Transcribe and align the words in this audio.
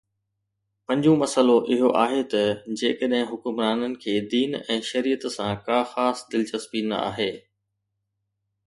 پنجون 0.85 1.17
مسئلو 1.23 1.57
اهو 1.73 1.89
آهي 2.03 2.21
ته 2.31 2.41
جيڪڏهن 2.79 3.27
حڪمرانن 3.33 3.93
کي 4.05 4.15
دين 4.35 4.57
۽ 4.77 4.79
شريعت 4.89 5.29
سان 5.37 5.53
ڪا 5.69 5.79
خاص 5.93 6.27
دلچسپي 6.33 6.81
نه 6.91 7.05
آهي 7.11 7.31